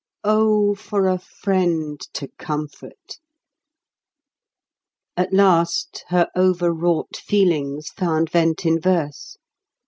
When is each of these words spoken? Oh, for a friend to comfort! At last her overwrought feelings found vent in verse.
Oh, 0.23 0.73
for 0.73 1.07
a 1.07 1.19
friend 1.19 2.01
to 2.13 2.27
comfort! 2.39 3.19
At 5.15 5.31
last 5.31 6.05
her 6.07 6.27
overwrought 6.35 7.15
feelings 7.15 7.89
found 7.89 8.31
vent 8.31 8.65
in 8.65 8.79
verse. 8.79 9.37